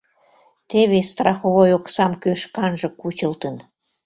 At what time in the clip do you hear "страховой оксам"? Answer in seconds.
1.11-2.11